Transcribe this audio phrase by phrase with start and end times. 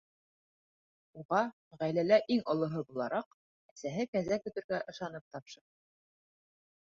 [1.23, 1.41] Уға,
[1.81, 3.37] ғаиләлә иң олоһо булараҡ,
[3.73, 5.67] әсәһе кәзә көтөргә ышанып тапшырҙы.